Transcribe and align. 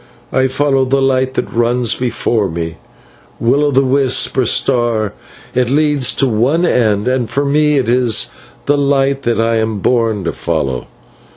I 0.33 0.47
follow 0.47 0.83
the 0.83 0.99
light 0.99 1.35
that 1.35 1.53
runs 1.53 1.93
before 1.93 2.49
me; 2.49 2.77
will 3.39 3.63
o' 3.63 3.69
the 3.69 3.85
wisp 3.85 4.35
or 4.35 4.47
star, 4.47 5.13
it 5.53 5.69
leads 5.69 6.11
to 6.13 6.25
one 6.27 6.65
end, 6.65 7.07
and 7.07 7.29
for 7.29 7.45
me 7.45 7.77
it 7.77 7.87
is 7.87 8.31
the 8.65 8.79
light 8.79 9.21
that 9.21 9.39
I 9.39 9.57
am 9.57 9.77
born 9.77 10.23
to 10.23 10.31
follow. 10.31 10.87